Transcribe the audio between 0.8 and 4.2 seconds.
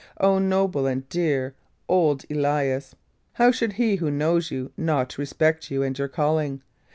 and dear old Elias! how should he who